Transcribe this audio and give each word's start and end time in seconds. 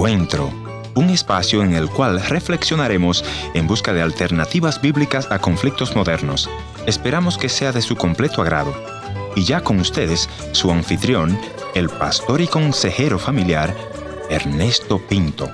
Encuentro, 0.00 0.50
un 0.94 1.10
espacio 1.10 1.62
en 1.62 1.74
el 1.74 1.90
cual 1.90 2.22
reflexionaremos 2.22 3.22
en 3.52 3.66
busca 3.66 3.92
de 3.92 4.00
alternativas 4.00 4.80
bíblicas 4.80 5.30
a 5.30 5.40
conflictos 5.40 5.94
modernos. 5.94 6.48
Esperamos 6.86 7.36
que 7.36 7.50
sea 7.50 7.70
de 7.70 7.82
su 7.82 7.96
completo 7.96 8.40
agrado. 8.40 8.72
Y 9.36 9.44
ya 9.44 9.60
con 9.60 9.78
ustedes, 9.78 10.30
su 10.52 10.70
anfitrión, 10.70 11.38
el 11.74 11.90
pastor 11.90 12.40
y 12.40 12.46
consejero 12.46 13.18
familiar, 13.18 13.76
Ernesto 14.30 15.06
Pinto. 15.06 15.50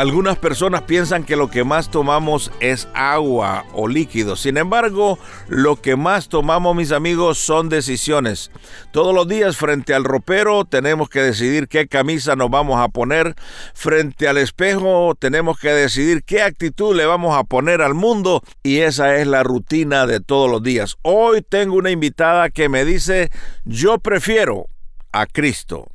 Algunas 0.00 0.38
personas 0.38 0.80
piensan 0.84 1.24
que 1.24 1.36
lo 1.36 1.50
que 1.50 1.62
más 1.62 1.90
tomamos 1.90 2.50
es 2.60 2.88
agua 2.94 3.66
o 3.74 3.86
líquido. 3.86 4.34
Sin 4.34 4.56
embargo, 4.56 5.18
lo 5.46 5.76
que 5.76 5.94
más 5.94 6.30
tomamos, 6.30 6.74
mis 6.74 6.90
amigos, 6.90 7.36
son 7.36 7.68
decisiones. 7.68 8.50
Todos 8.92 9.14
los 9.14 9.28
días 9.28 9.58
frente 9.58 9.92
al 9.92 10.04
ropero 10.04 10.64
tenemos 10.64 11.10
que 11.10 11.20
decidir 11.20 11.68
qué 11.68 11.86
camisa 11.86 12.34
nos 12.34 12.48
vamos 12.48 12.80
a 12.80 12.88
poner. 12.88 13.34
Frente 13.74 14.26
al 14.26 14.38
espejo 14.38 15.14
tenemos 15.18 15.60
que 15.60 15.68
decidir 15.68 16.24
qué 16.24 16.40
actitud 16.40 16.96
le 16.96 17.04
vamos 17.04 17.36
a 17.36 17.44
poner 17.44 17.82
al 17.82 17.92
mundo. 17.92 18.42
Y 18.62 18.78
esa 18.78 19.16
es 19.16 19.26
la 19.26 19.42
rutina 19.42 20.06
de 20.06 20.20
todos 20.20 20.50
los 20.50 20.62
días. 20.62 20.96
Hoy 21.02 21.42
tengo 21.46 21.76
una 21.76 21.90
invitada 21.90 22.48
que 22.48 22.70
me 22.70 22.86
dice, 22.86 23.28
yo 23.66 23.98
prefiero 23.98 24.64
a 25.12 25.26
Cristo. 25.26 25.88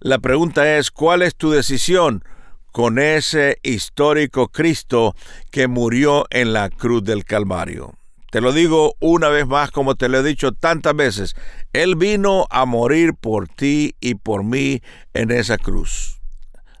La 0.00 0.20
pregunta 0.20 0.78
es, 0.78 0.90
¿cuál 0.90 1.20
es 1.20 1.34
tu 1.34 1.50
decisión? 1.50 2.24
Con 2.72 2.98
ese 2.98 3.58
histórico 3.62 4.48
Cristo 4.48 5.14
que 5.50 5.68
murió 5.68 6.26
en 6.30 6.52
la 6.52 6.70
cruz 6.70 7.04
del 7.04 7.24
Calvario. 7.24 7.94
Te 8.30 8.40
lo 8.40 8.52
digo 8.52 8.94
una 8.98 9.28
vez 9.28 9.46
más 9.46 9.70
como 9.70 9.94
te 9.94 10.08
lo 10.08 10.18
he 10.18 10.22
dicho 10.22 10.52
tantas 10.52 10.96
veces, 10.96 11.36
Él 11.74 11.96
vino 11.96 12.46
a 12.50 12.64
morir 12.64 13.12
por 13.14 13.46
ti 13.46 13.94
y 14.00 14.14
por 14.14 14.42
mí 14.42 14.80
en 15.12 15.30
esa 15.30 15.58
cruz. 15.58 16.18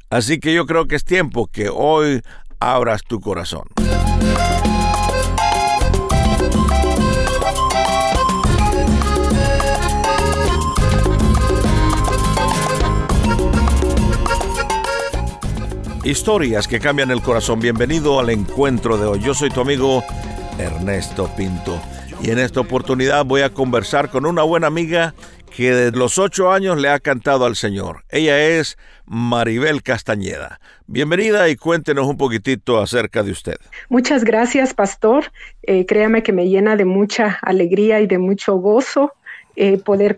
Así 0.08 0.40
que 0.40 0.54
yo 0.54 0.66
creo 0.66 0.86
que 0.86 0.96
es 0.96 1.04
tiempo 1.04 1.46
que 1.46 1.68
hoy 1.68 2.22
abras 2.58 3.02
tu 3.02 3.20
corazón. 3.20 3.64
Historias 16.04 16.66
que 16.66 16.80
cambian 16.80 17.12
el 17.12 17.22
corazón. 17.22 17.60
Bienvenido 17.60 18.18
al 18.18 18.30
encuentro 18.30 18.98
de 18.98 19.06
hoy. 19.06 19.20
Yo 19.20 19.34
soy 19.34 19.50
tu 19.50 19.60
amigo 19.60 20.02
Ernesto 20.58 21.30
Pinto. 21.36 21.80
Y 22.20 22.30
en 22.30 22.40
esta 22.40 22.58
oportunidad 22.58 23.24
voy 23.24 23.42
a 23.42 23.50
conversar 23.50 24.10
con 24.10 24.26
una 24.26 24.42
buena 24.42 24.66
amiga 24.66 25.14
que 25.54 25.72
desde 25.72 25.96
los 25.96 26.18
ocho 26.18 26.50
años 26.50 26.76
le 26.80 26.88
ha 26.88 26.98
cantado 26.98 27.44
al 27.44 27.54
Señor. 27.54 28.02
Ella 28.08 28.36
es 28.40 28.76
Maribel 29.06 29.84
Castañeda. 29.84 30.58
Bienvenida 30.88 31.48
y 31.48 31.54
cuéntenos 31.54 32.08
un 32.08 32.16
poquitito 32.16 32.80
acerca 32.80 33.22
de 33.22 33.30
usted. 33.30 33.58
Muchas 33.88 34.24
gracias, 34.24 34.74
pastor. 34.74 35.30
Eh, 35.62 35.86
créame 35.86 36.24
que 36.24 36.32
me 36.32 36.48
llena 36.48 36.74
de 36.74 36.84
mucha 36.84 37.38
alegría 37.42 38.00
y 38.00 38.08
de 38.08 38.18
mucho 38.18 38.56
gozo 38.56 39.12
eh, 39.54 39.78
poder 39.78 40.16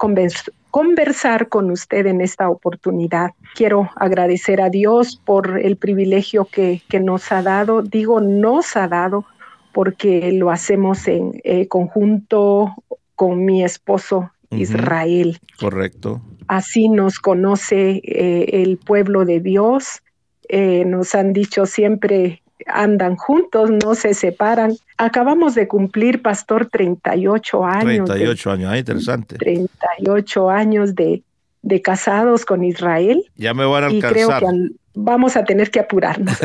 conversar 0.74 1.48
con 1.48 1.70
usted 1.70 2.04
en 2.06 2.20
esta 2.20 2.50
oportunidad. 2.50 3.30
Quiero 3.54 3.90
agradecer 3.94 4.60
a 4.60 4.70
Dios 4.70 5.22
por 5.24 5.60
el 5.60 5.76
privilegio 5.76 6.46
que, 6.46 6.82
nos 7.00 7.30
ha 7.30 7.42
dado. 7.42 7.82
Digo, 7.82 8.20
nos 8.20 8.76
ha 8.76 8.88
dado 8.88 9.24
porque 9.72 10.32
lo 10.32 10.50
hacemos 10.50 11.06
en 11.06 11.40
eh, 11.44 11.68
conjunto 11.68 12.74
con 13.14 13.44
mi 13.44 13.62
esposo 13.62 14.32
Israel. 14.50 15.38
Correcto. 15.60 16.20
Así 16.48 16.88
nos 16.88 17.20
conoce 17.20 18.00
eh, 18.02 18.62
el 18.64 18.76
pueblo 18.76 19.24
de 19.24 19.38
Dios. 19.38 20.02
nos 20.50 21.14
han 21.14 21.32
dicho 21.32 21.66
siempre 21.66 22.42
andan 22.66 23.16
juntos, 23.16 23.70
no 23.70 23.94
se 23.94 24.14
separan. 24.14 24.76
Acabamos 24.96 25.54
de 25.54 25.68
cumplir, 25.68 26.22
pastor, 26.22 26.66
38 26.66 27.64
años. 27.64 28.08
38 28.08 28.50
años, 28.50 28.70
ah, 28.72 28.78
interesante. 28.78 29.36
38 29.36 30.50
años 30.50 30.94
de, 30.94 31.22
de 31.64 31.80
casados 31.80 32.44
con 32.44 32.62
Israel. 32.62 33.24
Ya 33.36 33.54
me 33.54 33.64
van 33.64 33.84
a 33.84 33.86
alcanzar. 33.86 34.10
Y 34.10 34.14
creo 34.14 34.38
que 34.38 34.74
vamos 34.94 35.36
a 35.36 35.44
tener 35.44 35.70
que 35.70 35.80
apurarnos. 35.80 36.38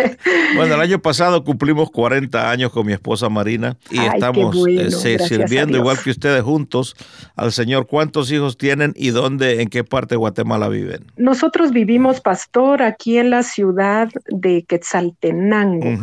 bueno, 0.56 0.74
el 0.74 0.80
año 0.80 1.00
pasado 1.00 1.42
cumplimos 1.44 1.90
40 1.90 2.50
años 2.50 2.70
con 2.72 2.86
mi 2.86 2.92
esposa 2.92 3.28
Marina 3.28 3.76
y 3.90 3.98
estamos 3.98 4.54
eh, 4.68 5.18
sirviendo 5.18 5.78
igual 5.78 5.98
que 6.02 6.10
ustedes 6.10 6.42
juntos 6.42 6.94
al 7.36 7.52
Señor. 7.52 7.86
¿Cuántos 7.86 8.30
hijos 8.30 8.58
tienen 8.58 8.92
y 8.96 9.10
dónde, 9.10 9.62
en 9.62 9.68
qué 9.68 9.82
parte 9.82 10.14
de 10.14 10.18
Guatemala 10.18 10.68
viven? 10.68 11.04
Nosotros 11.16 11.70
vivimos, 11.70 12.20
pastor, 12.20 12.82
aquí 12.82 13.18
en 13.18 13.30
la 13.30 13.42
ciudad 13.42 14.08
de 14.26 14.64
Quetzaltenango. 14.64 15.96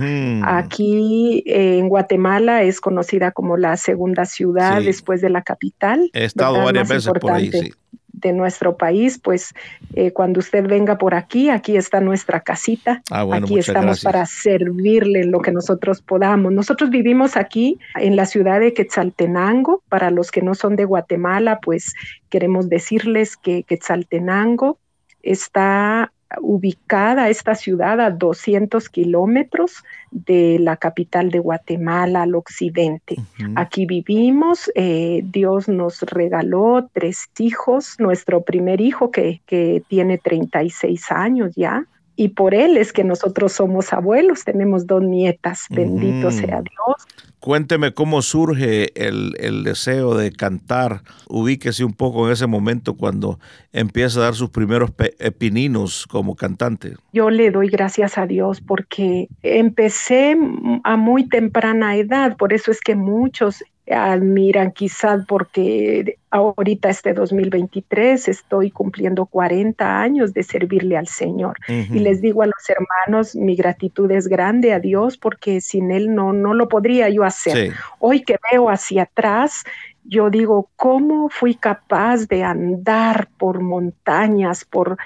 Aquí 0.45 1.43
eh, 1.45 1.77
en 1.79 1.89
Guatemala 1.89 2.63
es 2.63 2.81
conocida 2.81 3.31
como 3.31 3.57
la 3.57 3.77
segunda 3.77 4.25
ciudad 4.25 4.81
después 4.81 5.21
de 5.21 5.29
la 5.29 5.41
capital. 5.43 6.09
He 6.13 6.25
estado 6.25 6.63
varias 6.63 6.89
veces 6.89 7.11
por 7.19 7.31
ahí, 7.31 7.51
sí 7.51 7.73
de 8.23 8.33
nuestro 8.33 8.77
país, 8.77 9.19
pues 9.19 9.53
eh, 9.93 10.11
cuando 10.11 10.39
usted 10.39 10.65
venga 10.67 10.97
por 10.97 11.13
aquí, 11.13 11.49
aquí 11.49 11.77
está 11.77 11.99
nuestra 11.99 12.39
casita, 12.39 13.01
ah, 13.11 13.27
aquí 13.31 13.59
estamos 13.59 14.01
para 14.03 14.25
servirle 14.25 15.21
en 15.21 15.31
lo 15.31 15.41
que 15.41 15.51
nosotros 15.51 16.01
podamos. 16.01 16.51
Nosotros 16.51 16.89
vivimos 16.89 17.37
aquí 17.37 17.77
en 17.95 18.15
la 18.15 18.25
ciudad 18.25 18.59
de 18.59 18.73
Quetzaltenango, 18.73 19.83
para 19.89 20.09
los 20.09 20.31
que 20.31 20.41
no 20.41 20.55
son 20.55 20.75
de 20.75 20.85
Guatemala, 20.85 21.59
pues 21.61 21.93
queremos 22.29 22.69
decirles 22.69 23.37
que 23.37 23.63
Quetzaltenango 23.63 24.77
está 25.21 26.11
ubicada 26.41 27.29
esta 27.29 27.55
ciudad 27.55 27.99
a 27.99 28.11
200 28.11 28.89
kilómetros 28.89 29.83
de 30.11 30.57
la 30.59 30.77
capital 30.77 31.31
de 31.31 31.39
Guatemala 31.39 32.23
al 32.23 32.35
occidente. 32.35 33.17
Aquí 33.55 33.85
vivimos, 33.85 34.71
eh, 34.75 35.21
Dios 35.23 35.67
nos 35.67 36.01
regaló 36.01 36.89
tres 36.93 37.29
hijos, 37.39 37.95
nuestro 37.99 38.41
primer 38.41 38.81
hijo 38.81 39.11
que, 39.11 39.41
que 39.45 39.83
tiene 39.87 40.17
36 40.17 41.11
años 41.11 41.51
ya, 41.55 41.85
y 42.15 42.29
por 42.29 42.53
él 42.53 42.77
es 42.77 42.93
que 42.93 43.03
nosotros 43.03 43.53
somos 43.53 43.91
abuelos, 43.91 44.43
tenemos 44.43 44.85
dos 44.85 45.01
nietas, 45.01 45.65
bendito 45.69 46.29
sea 46.31 46.61
Dios. 46.61 47.07
Cuénteme 47.43 47.93
cómo 47.93 48.21
surge 48.21 48.93
el, 48.95 49.65
deseo 49.65 50.15
de 50.15 50.31
cantar. 50.31 51.01
Ubíquese 51.27 51.83
un 51.83 51.91
poco 51.91 52.25
en 52.25 52.31
ese 52.31 52.47
momento 52.47 52.93
cuando 52.95 53.37
empieza 53.73 54.21
a 54.21 54.23
dar 54.23 54.35
sus 54.35 54.49
primeros 54.49 54.91
pininos 55.37 56.07
como 56.07 56.37
cantante. 56.37 56.93
Yo 57.11 57.29
le 57.29 57.51
doy 57.51 57.67
gracias 57.67 58.17
a 58.17 58.27
Dios 58.27 58.61
porque 58.61 59.27
empecé 59.41 60.37
a 60.85 60.95
muy 60.95 61.27
temprana 61.27 61.97
edad, 61.97 62.37
por 62.37 62.53
eso 62.53 62.71
es 62.71 62.79
que 62.79 62.95
muchos 62.95 63.61
admiran 63.89 64.71
quizás 64.71 65.25
porque 65.25 66.17
ahorita 66.29 66.89
este 66.89 67.13
2023 67.13 68.27
estoy 68.29 68.71
cumpliendo 68.71 69.25
40 69.25 69.99
años 70.01 70.33
de 70.33 70.43
servirle 70.43 70.97
al 70.97 71.07
Señor. 71.07 71.57
Y 71.67 71.99
les 71.99 72.21
digo 72.21 72.43
a 72.43 72.45
los 72.45 72.69
hermanos, 72.69 73.35
mi 73.35 73.55
gratitud 73.55 74.09
es 74.11 74.27
grande 74.27 74.73
a 74.73 74.79
Dios 74.79 75.17
porque 75.17 75.59
sin 75.59 75.91
Él 75.91 76.15
no, 76.15 76.31
no 76.31 76.53
lo 76.53 76.69
podría 76.69 77.09
yo 77.09 77.23
hacer. 77.23 77.73
Hoy 77.99 78.23
que 78.23 78.37
veo 78.51 78.69
hacia 78.69 79.03
atrás, 79.03 79.63
yo 80.05 80.29
digo, 80.29 80.69
¿cómo 80.75 81.29
fui 81.29 81.55
capaz 81.55 82.27
de 82.27 82.43
andar 82.43 83.27
por 83.37 83.61
montañas, 83.61 84.63
por 84.65 84.97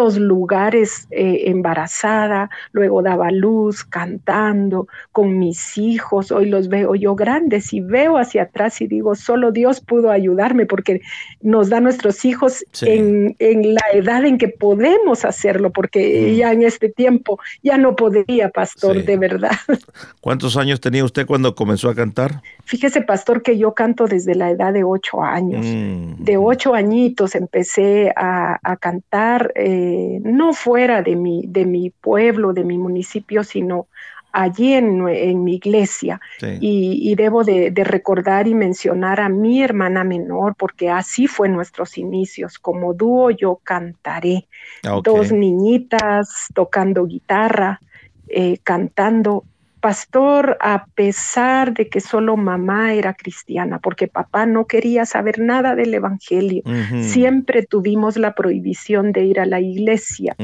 tan, 0.00 0.18
lugares 0.18 1.06
eh, 1.10 1.42
embarazada, 1.46 2.50
luego 2.72 3.02
daba 3.02 3.30
luz 3.30 3.84
cantando 3.84 4.86
con 5.12 5.38
mis 5.38 5.76
hijos, 5.76 6.32
hoy 6.32 6.46
los 6.46 6.68
veo 6.68 6.94
yo 6.94 7.14
grandes 7.14 7.72
y 7.72 7.80
veo 7.80 8.16
hacia 8.16 8.42
atrás 8.42 8.80
y 8.80 8.86
digo, 8.86 9.14
solo 9.14 9.52
Dios 9.52 9.80
pudo 9.80 10.10
ayudarme 10.10 10.66
porque 10.66 11.00
nos 11.40 11.68
da 11.68 11.80
nuestros 11.80 12.24
hijos 12.24 12.64
en, 12.82 13.34
la 13.38 13.82
edad 13.92 14.24
en 14.24 14.38
que 14.38 14.48
podemos 14.48 15.24
hacerlo, 15.24 15.70
porque 15.70 16.32
mm. 16.32 16.36
ya 16.36 16.52
en 16.52 16.62
este 16.62 16.88
tiempo 16.88 17.38
ya 17.62 17.76
no 17.76 17.96
podía, 17.96 18.48
pastor, 18.50 19.04
de 19.04 19.16
verdad. 19.16 19.56
¿Cuántos 20.20 20.56
años 20.56 20.80
tenía 20.80 21.04
usted 21.04 21.26
cuando 21.26 21.54
comenzó 21.54 21.88
a 21.88 21.94
cantar? 21.94 22.42
Fíjese, 22.64 23.02
pastor, 23.02 23.42
que 23.42 23.58
yo 23.58 23.74
canto 23.74 24.06
desde 24.06 24.34
la 24.34 24.50
edad 24.50 24.72
de 24.72 24.84
ocho 24.84 25.22
años. 25.22 25.66
Mm. 25.66 26.24
De 26.24 26.36
ocho 26.36 26.74
añitos 26.74 27.34
empecé 27.34 28.12
a, 28.16 28.58
cantar. 28.80 29.52
Eh, 29.56 29.89
no 30.22 30.52
fuera 30.52 31.02
de 31.02 31.16
mi, 31.16 31.44
de 31.46 31.66
mi 31.66 31.90
pueblo, 31.90 32.52
de 32.52 32.64
mi 32.64 32.78
municipio, 32.78 33.44
sino 33.44 33.88
allí 34.32 34.74
en, 34.74 35.44
mi 35.44 35.54
iglesia. 35.54 36.20
Y, 36.60 37.14
debo 37.14 37.44
de, 37.44 37.72
recordar 37.84 38.46
y 38.46 38.54
mencionar 38.54 39.20
a 39.20 39.28
mi 39.28 39.62
hermana 39.62 40.04
menor, 40.04 40.54
porque 40.56 40.90
así 40.90 41.26
fue 41.26 41.48
nuestros 41.48 41.98
inicios. 41.98 42.58
Como 42.58 42.94
dúo 42.94 43.30
yo 43.30 43.60
cantaré. 43.62 44.48
Ah, 44.84 45.00
Dos 45.02 45.32
niñitas 45.32 46.46
tocando 46.54 47.06
guitarra, 47.06 47.80
eh, 48.28 48.58
cantando 48.62 49.44
pastor, 49.80 50.56
a 50.60 50.86
pesar 50.94 51.72
de 51.72 51.88
que 51.88 52.00
solo 52.00 52.36
mamá 52.36 52.92
era 52.94 53.14
cristiana, 53.14 53.78
porque 53.78 54.08
papá 54.08 54.46
no 54.46 54.66
quería 54.66 55.06
saber 55.06 55.38
nada 55.38 55.74
del 55.74 55.94
Evangelio, 55.94 56.62
siempre 57.00 57.64
tuvimos 57.64 58.16
la 58.16 58.34
prohibición 58.34 59.12
de 59.12 59.24
ir 59.24 59.40
a 59.40 59.46
la 59.46 59.60
iglesia 59.60 60.36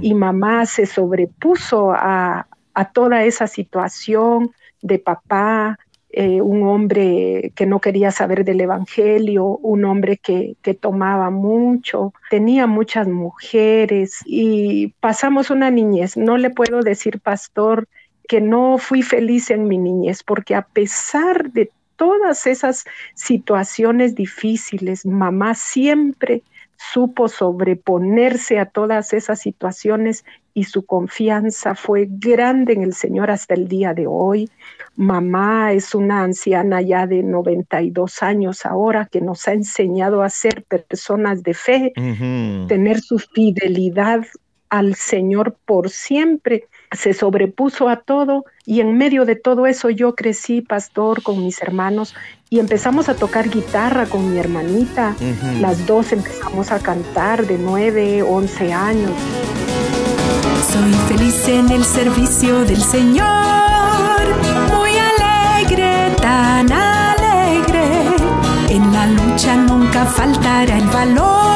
y 0.00 0.14
mamá 0.14 0.66
se 0.66 0.86
sobrepuso 0.86 1.92
a, 1.92 2.46
a 2.74 2.84
toda 2.92 3.24
esa 3.24 3.46
situación 3.46 4.50
de 4.82 4.98
papá, 4.98 5.78
eh, 6.12 6.40
un 6.40 6.66
hombre 6.66 7.52
que 7.54 7.66
no 7.66 7.80
quería 7.80 8.10
saber 8.10 8.44
del 8.44 8.60
Evangelio, 8.60 9.44
un 9.58 9.84
hombre 9.84 10.16
que, 10.16 10.56
que, 10.60 10.74
tomaba 10.74 11.30
mucho, 11.30 12.12
tenía 12.30 12.66
muchas 12.66 13.06
mujeres 13.06 14.18
y 14.26 14.88
pasamos 14.98 15.50
una 15.50 15.70
niñez. 15.70 16.16
No 16.16 16.36
le 16.36 16.50
puedo 16.50 16.80
decir, 16.80 17.20
pastor, 17.20 17.86
que 18.30 18.40
no 18.40 18.78
fui 18.78 19.02
feliz 19.02 19.50
en 19.50 19.66
mi 19.66 19.76
niñez, 19.76 20.22
porque 20.22 20.54
a 20.54 20.62
pesar 20.62 21.50
de 21.50 21.68
todas 21.96 22.46
esas 22.46 22.84
situaciones 23.14 24.14
difíciles, 24.14 25.04
mamá 25.04 25.56
siempre 25.56 26.44
supo 26.76 27.26
sobreponerse 27.26 28.60
a 28.60 28.66
todas 28.66 29.14
esas 29.14 29.40
situaciones 29.40 30.24
y 30.54 30.62
su 30.62 30.86
confianza 30.86 31.74
fue 31.74 32.06
grande 32.08 32.74
en 32.74 32.84
el 32.84 32.94
Señor 32.94 33.32
hasta 33.32 33.54
el 33.54 33.66
día 33.66 33.94
de 33.94 34.06
hoy. 34.06 34.48
Mamá 34.94 35.72
es 35.72 35.92
una 35.92 36.22
anciana 36.22 36.80
ya 36.82 37.08
de 37.08 37.24
92 37.24 38.22
años 38.22 38.64
ahora 38.64 39.08
que 39.10 39.20
nos 39.20 39.48
ha 39.48 39.54
enseñado 39.54 40.22
a 40.22 40.30
ser 40.30 40.62
personas 40.62 41.42
de 41.42 41.54
fe, 41.54 41.92
tener 42.68 43.00
su 43.00 43.18
fidelidad 43.18 44.24
al 44.70 44.94
Señor 44.94 45.56
por 45.66 45.90
siempre, 45.90 46.68
se 46.92 47.12
sobrepuso 47.12 47.88
a 47.88 47.96
todo 47.96 48.44
y 48.64 48.80
en 48.80 48.96
medio 48.96 49.24
de 49.24 49.36
todo 49.36 49.66
eso 49.66 49.90
yo 49.90 50.14
crecí 50.14 50.60
pastor 50.60 51.22
con 51.22 51.44
mis 51.44 51.60
hermanos 51.60 52.14
y 52.48 52.58
empezamos 52.58 53.08
a 53.08 53.14
tocar 53.14 53.48
guitarra 53.48 54.06
con 54.06 54.32
mi 54.32 54.38
hermanita. 54.38 55.14
Las 55.60 55.86
dos 55.86 56.12
empezamos 56.12 56.72
a 56.72 56.80
cantar 56.80 57.46
de 57.46 57.58
9, 57.58 58.22
11 58.22 58.72
años. 58.72 59.12
Soy 60.72 60.92
feliz 61.08 61.48
en 61.48 61.70
el 61.70 61.84
servicio 61.84 62.60
del 62.64 62.80
Señor, 62.80 63.26
muy 64.72 64.90
alegre, 64.98 66.14
tan 66.20 66.72
alegre. 66.72 68.14
En 68.68 68.92
la 68.92 69.06
lucha 69.06 69.56
nunca 69.56 70.06
faltará 70.06 70.76
el 70.76 70.86
valor 70.88 71.49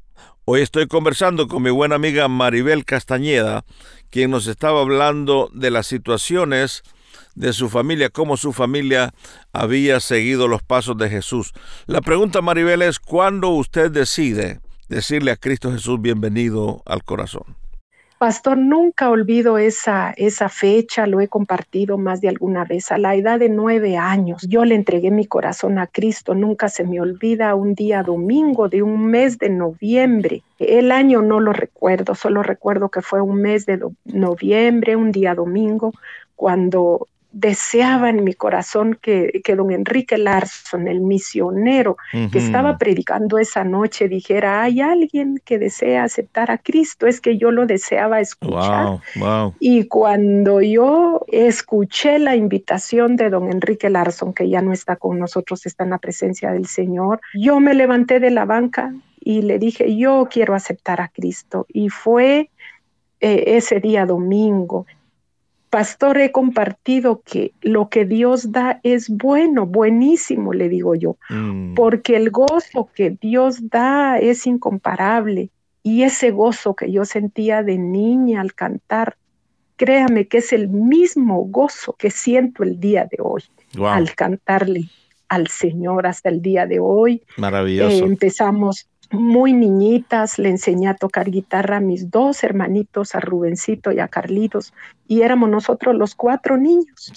Hoy 0.46 0.62
estoy 0.62 0.88
conversando 0.88 1.48
con 1.48 1.62
mi 1.62 1.70
buena 1.70 1.96
amiga 1.96 2.28
Maribel 2.28 2.84
Castañeda, 2.84 3.66
quien 4.10 4.32
nos 4.32 4.48
estaba 4.48 4.82
hablando 4.82 5.52
de 5.54 5.70
las 5.70 5.86
situaciones 5.86 6.82
de 7.36 7.54
su 7.54 7.70
familia, 7.70 8.10
cómo 8.10 8.36
su 8.36 8.52
familia 8.52 9.14
había 9.54 10.00
seguido 10.00 10.48
los 10.48 10.64
pasos 10.64 10.98
de 10.98 11.10
Jesús. 11.10 11.54
La 11.86 12.02
pregunta, 12.02 12.42
Maribel, 12.42 12.82
es 12.82 13.00
¿cuándo 13.00 13.50
usted 13.50 13.92
decide 13.92 14.60
decirle 14.88 15.32
a 15.32 15.38
Cristo 15.38 15.72
Jesús 15.72 16.02
bienvenido 16.02 16.82
al 16.86 17.04
corazón? 17.04 17.59
Pastor, 18.20 18.58
nunca 18.58 19.10
olvido 19.10 19.58
esa, 19.58 20.12
esa 20.18 20.50
fecha, 20.50 21.08
lo 21.08 21.22
he 21.22 21.30
compartido 21.30 21.98
más 21.98 22.20
de 22.20 22.28
alguna 22.28 22.66
vez. 22.66 22.92
A 22.92 22.98
la 22.98 23.16
edad 23.16 23.40
de 23.40 23.48
nueve 23.48 23.96
años, 23.96 24.46
yo 24.50 24.66
le 24.66 24.76
entregué 24.76 25.10
mi 25.10 25.26
corazón 25.26 25.80
a 25.80 25.88
Cristo. 25.88 26.36
Nunca 26.36 26.68
se 26.68 26.84
me 26.84 27.00
olvida 27.00 27.56
un 27.56 27.76
día 27.76 28.04
domingo 28.04 28.68
de 28.68 28.84
un 28.84 29.06
mes 29.06 29.38
de 29.38 29.50
noviembre. 29.50 30.44
El 30.60 30.92
año 30.92 31.22
no 31.22 31.40
lo 31.40 31.54
recuerdo, 31.54 32.14
solo 32.14 32.44
recuerdo 32.44 32.90
que 32.90 33.02
fue 33.02 33.22
un 33.22 33.42
mes 33.42 33.66
de 33.66 33.80
noviembre, 34.04 34.98
un 34.98 35.14
día 35.14 35.34
domingo, 35.34 35.94
cuando 36.36 37.08
deseaba 37.32 38.10
en 38.10 38.24
mi 38.24 38.34
corazón 38.34 38.98
que, 39.00 39.42
que 39.44 39.56
don 39.56 39.72
Enrique 39.72 40.18
Larson, 40.18 40.88
el 40.88 41.02
misionero 41.02 41.98
que 42.32 42.40
estaba 42.40 42.78
predicando 42.78 43.38
esa 43.38 43.64
noche, 43.64 44.08
dijera, 44.08 44.64
hay 44.64 44.82
alguien 44.82 45.40
que 45.46 45.60
desea 45.60 46.04
aceptar 46.04 46.50
a 46.50 46.58
Cristo, 46.58 47.06
es 47.06 47.22
que 47.22 47.38
yo 47.38 47.52
lo 47.52 47.68
deseaba 47.68 48.20
escuchar. 48.20 49.00
Y 49.60 49.86
cuando 49.86 50.62
yo 50.62 51.26
escuché 51.28 52.18
la 52.18 52.36
invitación 52.36 53.16
de 53.16 53.30
don 53.30 53.52
Enrique 53.52 53.90
Larson, 53.90 54.34
que 54.34 54.50
ya 54.50 54.62
no 54.62 54.74
está 54.74 54.96
con 54.96 55.20
nosotros, 55.20 55.66
está 55.66 55.84
en 55.84 55.92
la 55.92 56.00
presencia 56.00 56.52
del 56.52 56.66
Señor, 56.66 57.22
yo 57.36 57.60
me 57.60 57.76
levanté 57.76 58.20
de 58.20 58.32
la 58.32 58.46
banca 58.46 58.94
y 59.20 59.44
le 59.44 59.60
dije, 59.60 59.96
yo 59.96 60.28
quiero 60.32 60.56
aceptar 60.56 61.00
a 61.02 61.10
Cristo. 61.10 61.68
Y 61.70 61.90
fue 61.90 62.50
eh, 63.20 63.44
ese 63.58 63.80
día 63.80 64.06
domingo 64.06 64.88
pastor, 65.70 66.18
he 66.18 66.32
compartido 66.32 67.22
que 67.24 67.54
lo 67.62 67.90
que 67.90 68.06
Dios 68.06 68.52
da 68.52 68.80
es 68.84 69.10
bueno, 69.10 69.66
buenísimo, 69.66 70.54
le 70.54 70.70
digo 70.70 70.96
yo, 70.96 71.18
mm. 71.30 71.76
porque 71.76 72.16
el 72.16 72.30
gozo 72.32 72.90
que 72.94 73.12
Dios 73.22 73.70
da 73.70 74.18
es 74.18 74.46
incomparable 74.48 75.50
y 75.84 76.04
ese 76.04 76.32
gozo 76.32 76.76
que 76.76 76.92
yo 76.92 77.06
sentía 77.06 77.64
de 77.64 77.78
niña 77.78 78.42
al 78.42 78.54
cantar, 78.54 79.18
créame 79.76 80.28
que 80.28 80.40
es 80.40 80.52
el 80.52 80.68
mismo 80.68 81.46
gozo 81.46 81.94
que 81.94 82.12
siento 82.12 82.64
el 82.64 82.80
día 82.80 83.08
de 83.10 83.18
hoy 83.22 83.44
al 83.82 84.14
cantarle 84.16 84.90
al 85.30 85.48
Señor 85.48 86.08
hasta 86.08 86.30
el 86.30 86.42
día 86.42 86.66
de 86.66 86.80
hoy. 86.80 87.22
Maravilloso. 87.38 88.04
Eh, 88.04 88.08
empezamos 88.08 88.88
muy 89.12 89.54
niñitas, 89.54 90.38
le 90.38 90.50
enseñé 90.50 90.88
a 90.88 90.94
tocar 90.94 91.30
guitarra 91.30 91.78
a 91.78 91.80
mis 91.80 92.12
dos 92.12 92.44
hermanitos, 92.44 93.16
a 93.16 93.20
Rubencito 93.20 93.92
y 93.92 94.00
a 94.00 94.08
Carlitos, 94.08 94.74
y 95.08 95.22
éramos 95.22 95.50
nosotros 95.50 95.96
los 95.96 96.16
cuatro 96.16 96.58
niños 96.58 97.12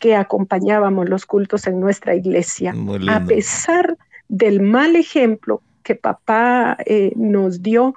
que 0.00 0.16
acompañábamos 0.16 1.08
los 1.08 1.26
cultos 1.26 1.66
en 1.66 1.80
nuestra 1.80 2.14
iglesia, 2.14 2.74
a 3.08 3.24
pesar 3.24 3.96
del 4.28 4.60
mal 4.60 4.96
ejemplo 4.96 5.62
que 5.82 5.94
papá 5.94 6.76
eh, 6.84 7.12
nos 7.16 7.62
dio 7.62 7.94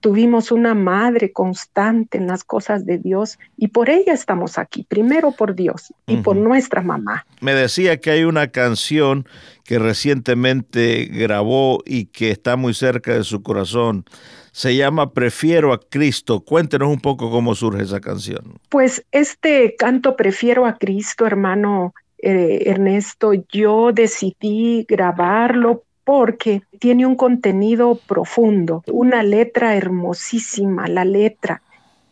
tuvimos 0.00 0.52
una 0.52 0.74
madre 0.74 1.32
constante 1.32 2.18
en 2.18 2.26
las 2.26 2.44
cosas 2.44 2.86
de 2.86 2.98
Dios 2.98 3.38
y 3.56 3.68
por 3.68 3.90
ella 3.90 4.12
estamos 4.12 4.58
aquí, 4.58 4.84
primero 4.88 5.32
por 5.32 5.54
Dios 5.54 5.92
y 6.06 6.18
por 6.18 6.36
nuestra 6.36 6.82
mamá. 6.82 7.26
Me 7.40 7.54
decía 7.54 8.00
que 8.00 8.10
hay 8.10 8.24
una 8.24 8.48
canción 8.48 9.26
que 9.64 9.78
recientemente 9.78 11.06
grabó 11.06 11.82
y 11.84 12.06
que 12.06 12.30
está 12.30 12.56
muy 12.56 12.74
cerca 12.74 13.14
de 13.14 13.24
su 13.24 13.42
corazón. 13.42 14.04
Se 14.52 14.74
llama 14.74 15.12
Prefiero 15.12 15.72
a 15.72 15.80
Cristo. 15.80 16.40
Cuéntenos 16.40 16.88
un 16.88 17.00
poco 17.00 17.30
cómo 17.30 17.54
surge 17.54 17.82
esa 17.82 18.00
canción. 18.00 18.58
Pues 18.68 19.04
este 19.12 19.74
canto 19.76 20.16
Prefiero 20.16 20.66
a 20.66 20.78
Cristo, 20.78 21.26
hermano 21.26 21.92
eh, 22.18 22.62
Ernesto, 22.66 23.32
yo 23.52 23.92
decidí 23.92 24.86
grabarlo 24.88 25.84
porque 26.06 26.62
tiene 26.78 27.04
un 27.04 27.16
contenido 27.16 27.98
profundo, 28.06 28.84
una 28.86 29.24
letra 29.24 29.74
hermosísima, 29.74 30.86
la 30.86 31.04
letra. 31.04 31.62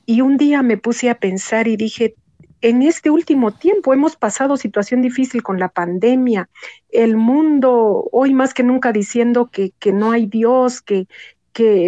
Y 0.05 0.21
un 0.21 0.37
día 0.37 0.65
me 0.65 0.77
puse 0.77 1.11
a 1.11 1.15
pensar 1.15 1.69
y 1.69 1.77
dije, 1.77 2.17
en 2.61 2.83
este 2.83 3.09
último 3.09 3.53
tiempo 3.53 3.95
hemos 3.95 4.17
pasado 4.17 4.57
situación 4.57 5.01
difícil 5.01 5.45
con 5.45 5.61
la 5.61 5.69
pandemia, 5.69 6.49
el 6.91 7.17
mundo 7.17 8.09
hoy 8.11 8.35
más 8.35 8.53
que 8.53 8.65
nunca 8.65 8.91
diciendo 8.91 9.49
que, 9.53 9.73
no 9.93 10.11
hay 10.11 10.27
Dios, 10.27 10.83
que 10.83 11.07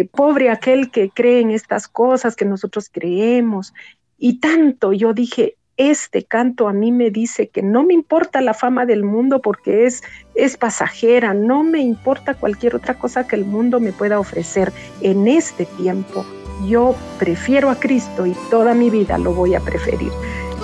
pobre 0.09 0.49
aquel 0.49 0.91
que 0.91 1.09
cree 1.09 1.41
en 1.41 1.51
estas 1.51 1.89
cosas 1.89 2.37
que 2.37 2.45
nosotros 2.45 2.89
creemos. 2.89 3.73
Y 4.17 4.39
tanto 4.39 4.93
yo 4.93 5.13
dije, 5.13 5.56
este 5.77 6.23
canto 6.23 6.67
a 6.67 6.73
mí 6.73 6.91
me 6.91 7.11
dice 7.11 7.47
que 7.49 7.61
no 7.61 7.83
me 7.83 7.93
importa 7.93 8.41
la 8.41 8.53
fama 8.53 8.85
del 8.85 9.03
mundo 9.03 9.41
porque 9.41 9.85
es, 9.85 10.03
es 10.35 10.57
pasajera, 10.57 11.33
no 11.33 11.63
me 11.63 11.79
importa 11.79 12.33
cualquier 12.33 12.75
otra 12.75 12.95
cosa 12.95 13.27
que 13.27 13.35
el 13.35 13.45
mundo 13.45 13.79
me 13.79 13.91
pueda 13.93 14.19
ofrecer 14.19 14.73
en 15.01 15.27
este 15.27 15.65
tiempo. 15.65 16.25
Yo 16.65 16.95
prefiero 17.19 17.69
a 17.69 17.75
Cristo 17.75 18.25
y 18.25 18.35
toda 18.49 18.73
mi 18.73 18.89
vida 18.89 19.17
lo 19.19 19.33
voy 19.33 19.53
a 19.53 19.59
preferir. 19.59 20.11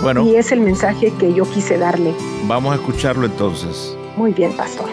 Bueno, 0.01 0.25
Y 0.25 0.35
es 0.35 0.51
el 0.51 0.59
mensaje 0.59 1.13
que 1.19 1.33
yo 1.33 1.45
quise 1.49 1.77
darle. 1.77 2.13
vamos 2.47 2.73
a 2.73 2.75
escucharlo 2.75 3.25
entonces. 3.27 3.95
Muy 4.17 4.33
bien, 4.33 4.51
pastor. 4.57 4.89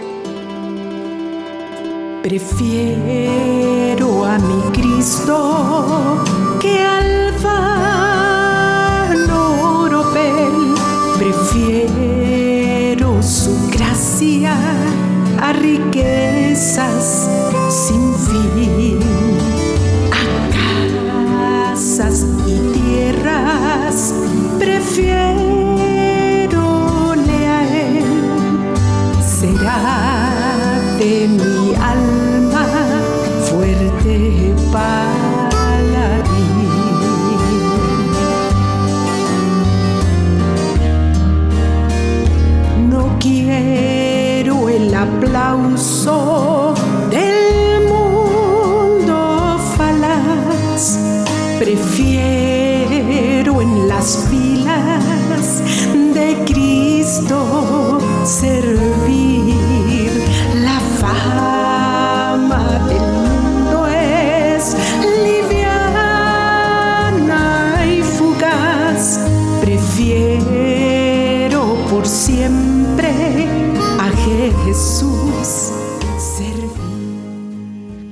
Prefiero 2.91 4.25
a 4.27 4.39
mi 4.39 4.62
Cristo 4.73 6.23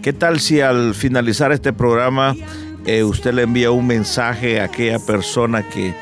¿Qué 0.09 0.15
tal 0.15 0.41
si 0.41 0.63
al 0.63 0.95
finalizar 0.95 1.53
este 1.53 1.75
programa 1.75 2.35
eh, 2.87 3.05
usted 3.05 3.35
le 3.35 3.43
envía 3.43 3.71
un 3.71 3.87
mensaje 3.87 4.59
a 4.59 4.65
aquella 4.65 4.99
persona 4.99 5.69
que 5.69 5.93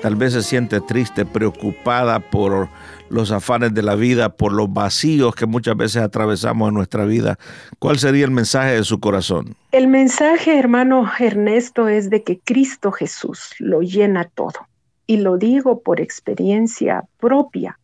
tal 0.00 0.16
vez 0.16 0.32
se 0.32 0.42
siente 0.42 0.80
triste, 0.80 1.26
preocupada 1.26 2.20
por 2.20 2.70
los 3.10 3.30
afanes 3.30 3.74
de 3.74 3.82
la 3.82 3.96
vida, 3.96 4.30
por 4.30 4.54
los 4.54 4.72
vacíos 4.72 5.34
que 5.34 5.44
muchas 5.44 5.76
veces 5.76 6.00
atravesamos 6.00 6.68
en 6.68 6.74
nuestra 6.74 7.04
vida? 7.04 7.38
¿Cuál 7.78 7.98
sería 7.98 8.24
el 8.24 8.30
mensaje 8.30 8.76
de 8.76 8.82
su 8.82 8.98
corazón? 8.98 9.54
El 9.72 9.88
mensaje, 9.88 10.58
hermano 10.58 11.10
Ernesto, 11.18 11.86
es 11.86 12.08
de 12.08 12.22
que 12.22 12.38
Cristo 12.42 12.92
Jesús 12.92 13.50
lo 13.58 13.82
llena 13.82 14.24
todo. 14.24 14.68
Y 15.06 15.18
lo 15.18 15.36
digo 15.36 15.82
por 15.82 16.00
experiencia 16.00 17.04
propia, 17.18 17.78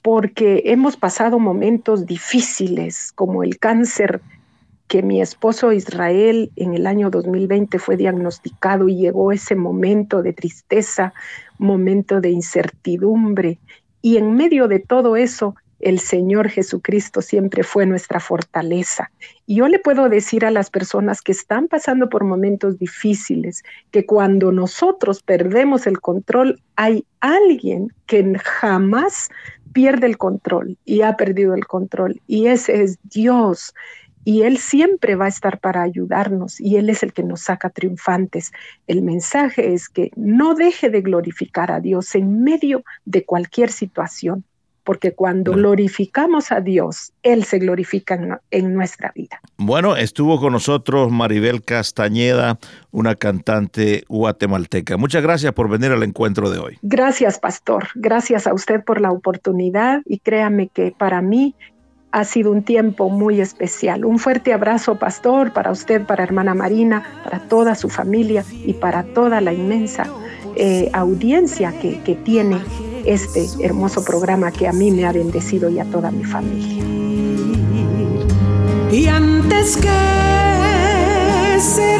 porque 0.00 0.62
hemos 0.64 0.96
pasado 0.96 1.38
momentos 1.38 2.06
difíciles, 2.06 3.12
como 3.14 3.42
el 3.42 3.58
cáncer 3.58 4.22
que 4.88 5.02
mi 5.02 5.20
esposo 5.22 5.72
Israel 5.72 6.50
en 6.56 6.74
el 6.74 6.86
año 6.86 7.10
2020 7.10 7.78
fue 7.78 7.96
diagnosticado 7.96 8.88
y 8.88 8.96
llegó 8.96 9.32
ese 9.32 9.54
momento 9.54 10.22
de 10.22 10.32
tristeza, 10.32 11.14
momento 11.58 12.20
de 12.20 12.30
incertidumbre. 12.30 13.58
Y 14.02 14.18
en 14.18 14.34
medio 14.34 14.68
de 14.68 14.80
todo 14.80 15.16
eso, 15.16 15.54
el 15.80 15.98
Señor 15.98 16.48
Jesucristo 16.48 17.20
siempre 17.20 17.62
fue 17.62 17.84
nuestra 17.86 18.18
fortaleza. 18.18 19.10
Y 19.46 19.56
yo 19.56 19.68
le 19.68 19.78
puedo 19.78 20.08
decir 20.08 20.44
a 20.46 20.50
las 20.50 20.70
personas 20.70 21.20
que 21.20 21.32
están 21.32 21.68
pasando 21.68 22.08
por 22.08 22.24
momentos 22.24 22.78
difíciles 22.78 23.62
que 23.90 24.06
cuando 24.06 24.50
nosotros 24.50 25.22
perdemos 25.22 25.86
el 25.86 26.00
control, 26.00 26.60
hay 26.76 27.04
alguien 27.20 27.92
que 28.06 28.38
jamás 28.38 29.28
pierde 29.74 30.06
el 30.06 30.16
control 30.16 30.78
y 30.86 31.02
ha 31.02 31.16
perdido 31.16 31.54
el 31.54 31.66
control. 31.66 32.22
Y 32.26 32.46
ese 32.46 32.82
es 32.82 32.98
Dios. 33.02 33.74
Y 34.24 34.42
Él 34.42 34.58
siempre 34.58 35.16
va 35.16 35.26
a 35.26 35.28
estar 35.28 35.60
para 35.60 35.82
ayudarnos 35.82 36.60
y 36.60 36.76
Él 36.76 36.90
es 36.90 37.02
el 37.02 37.12
que 37.12 37.22
nos 37.22 37.42
saca 37.42 37.70
triunfantes. 37.70 38.52
El 38.86 39.02
mensaje 39.02 39.74
es 39.74 39.88
que 39.88 40.10
no 40.16 40.54
deje 40.54 40.90
de 40.90 41.02
glorificar 41.02 41.70
a 41.70 41.80
Dios 41.80 42.14
en 42.14 42.42
medio 42.42 42.84
de 43.04 43.24
cualquier 43.24 43.70
situación, 43.70 44.44
porque 44.84 45.14
cuando 45.14 45.52
glorificamos 45.52 46.52
a 46.52 46.60
Dios, 46.60 47.12
Él 47.22 47.44
se 47.44 47.58
glorifica 47.58 48.14
en, 48.14 48.36
en 48.50 48.74
nuestra 48.74 49.12
vida. 49.14 49.40
Bueno, 49.56 49.96
estuvo 49.96 50.38
con 50.38 50.52
nosotros 50.52 51.10
Maribel 51.10 51.62
Castañeda, 51.62 52.58
una 52.90 53.14
cantante 53.14 54.04
guatemalteca. 54.08 54.96
Muchas 54.96 55.22
gracias 55.22 55.52
por 55.54 55.68
venir 55.68 55.90
al 55.90 56.02
encuentro 56.02 56.50
de 56.50 56.58
hoy. 56.58 56.78
Gracias, 56.82 57.38
pastor. 57.38 57.88
Gracias 57.94 58.46
a 58.46 58.52
usted 58.52 58.84
por 58.84 59.00
la 59.00 59.10
oportunidad 59.10 60.02
y 60.04 60.18
créame 60.18 60.68
que 60.68 60.94
para 60.96 61.22
mí 61.22 61.54
ha 62.14 62.24
sido 62.24 62.52
un 62.52 62.62
tiempo 62.62 63.10
muy 63.10 63.40
especial. 63.40 64.04
Un 64.04 64.20
fuerte 64.20 64.52
abrazo, 64.52 64.94
pastor, 65.00 65.52
para 65.52 65.72
usted, 65.72 66.06
para 66.06 66.22
hermana 66.22 66.54
Marina, 66.54 67.02
para 67.24 67.40
toda 67.40 67.74
su 67.74 67.88
familia 67.88 68.44
y 68.64 68.74
para 68.74 69.02
toda 69.02 69.40
la 69.40 69.52
inmensa 69.52 70.06
eh, 70.54 70.90
audiencia 70.92 71.72
que, 71.80 72.00
que 72.02 72.14
tiene 72.14 72.58
este 73.04 73.48
hermoso 73.60 74.04
programa 74.04 74.52
que 74.52 74.68
a 74.68 74.72
mí 74.72 74.92
me 74.92 75.04
ha 75.06 75.12
bendecido 75.12 75.68
y 75.68 75.80
a 75.80 75.84
toda 75.86 76.12
mi 76.12 76.22
familia. 76.22 76.84
Y 78.92 79.08
antes 79.08 79.76
que 79.76 79.88
ser 81.58 81.93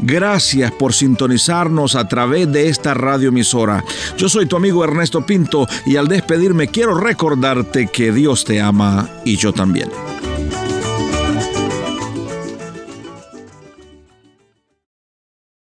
Gracias 0.00 0.72
por 0.72 0.92
sintonizarnos 0.92 1.94
a 1.94 2.08
través 2.08 2.50
de 2.52 2.68
esta 2.68 2.94
radioemisora. 2.94 3.84
Yo 4.18 4.28
soy 4.28 4.46
tu 4.46 4.56
amigo 4.56 4.84
Ernesto 4.84 5.24
Pinto 5.24 5.66
y 5.86 5.96
al 5.96 6.08
despedirme 6.08 6.68
quiero 6.68 6.98
recordarte 6.98 7.86
que 7.86 8.12
Dios 8.12 8.44
te 8.44 8.60
ama 8.60 9.08
y 9.24 9.36
yo 9.36 9.52
también. 9.52 9.88